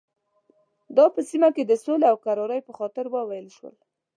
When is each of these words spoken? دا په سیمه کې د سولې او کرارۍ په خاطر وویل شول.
دا 0.97 1.05
په 1.15 1.19
سیمه 1.29 1.49
کې 1.55 1.63
د 1.65 1.73
سولې 1.83 2.05
او 2.11 2.17
کرارۍ 2.25 2.59
په 2.67 2.71
خاطر 2.77 3.05
وویل 3.09 3.47
شول. 3.55 3.75